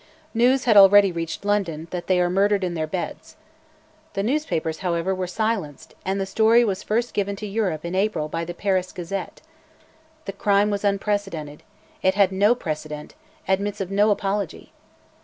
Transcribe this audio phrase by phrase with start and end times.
[0.33, 3.37] News had already reached London "that they are murdered in their beds."
[4.13, 8.27] The newspapers, however, were silenced, and the story was first given to Europe in April
[8.27, 9.43] by the 'Paris Gazette.'
[10.25, 11.61] The crime was unprecedented:
[12.01, 13.13] it had no precedent,
[13.47, 14.73] admits of no apology.